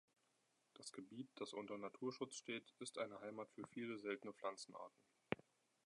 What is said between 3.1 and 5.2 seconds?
Heimat für viele seltene Pflanzenarten.